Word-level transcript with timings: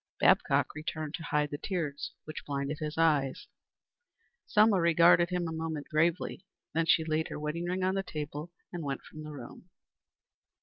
Babcock 0.19 0.73
turned 0.87 1.13
to 1.13 1.23
hide 1.25 1.51
the 1.51 1.59
tears 1.59 2.11
which 2.25 2.43
blinded 2.43 2.79
his 2.79 2.97
eyes. 2.97 3.45
Selma 4.47 4.81
regarded 4.81 5.29
him 5.29 5.47
a 5.47 5.51
moment 5.51 5.89
gravely, 5.89 6.43
then 6.73 6.87
she 6.87 7.03
laid 7.03 7.27
her 7.27 7.39
wedding 7.39 7.65
ring 7.65 7.83
on 7.83 7.93
the 7.93 8.01
table 8.01 8.51
and 8.73 8.83
went 8.83 9.03
from 9.03 9.21
the 9.21 9.29
room. 9.29 9.69